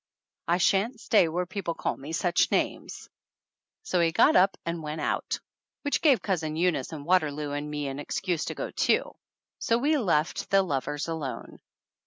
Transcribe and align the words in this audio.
I 0.47 0.57
shan't 0.57 0.99
stay 0.99 1.27
where 1.27 1.45
people 1.45 1.75
call 1.75 1.95
me 1.95 2.11
such 2.11 2.49
names!" 2.49 3.07
So 3.83 3.99
he 3.99 4.11
got 4.11 4.35
up 4.35 4.57
and 4.65 4.81
went 4.81 4.99
out, 4.99 5.39
which 5.83 6.01
gave 6.01 6.23
Cousin 6.23 6.55
Eunice 6.55 6.91
and 6.91 7.05
Waterloo 7.05 7.51
and 7.51 7.69
me 7.69 7.87
an 7.87 7.99
excuse 7.99 8.45
to 8.45 8.55
go 8.55 8.71
too. 8.71 9.13
So 9.59 9.77
we 9.77 9.99
left 9.99 10.49
the 10.49 10.63
lovers 10.63 11.07
alone. 11.07 11.59